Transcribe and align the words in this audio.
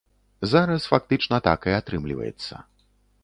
Зараз 0.51 0.87
фактычна 0.93 1.39
так 1.47 1.69
і 1.73 1.77
атрымліваецца. 1.81 2.55